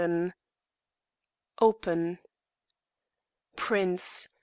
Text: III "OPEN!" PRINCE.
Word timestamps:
III 0.01 0.33
"OPEN!" 1.61 2.17
PRINCE. 3.55 4.29